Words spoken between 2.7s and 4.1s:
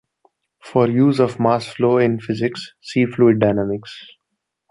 see Fluid Dynamics.